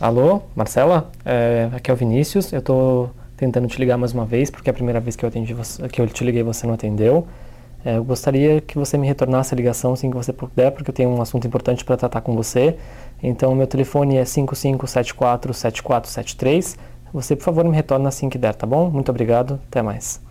[0.00, 1.10] Alô, Marcela?
[1.24, 2.52] É, aqui é o Vinícius.
[2.52, 5.28] Eu estou tentando te ligar mais uma vez, porque é a primeira vez que eu,
[5.28, 7.26] atendi você, que eu te liguei você não atendeu.
[7.84, 10.94] É, eu gostaria que você me retornasse a ligação assim que você puder, porque eu
[10.94, 12.76] tenho um assunto importante para tratar com você.
[13.20, 16.76] Então, meu telefone é 55747473.
[17.12, 18.88] Você, por favor, me retorna assim que der, tá bom?
[18.90, 19.58] Muito obrigado.
[19.66, 20.27] Até mais.